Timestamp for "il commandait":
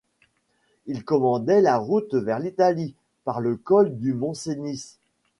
0.87-1.61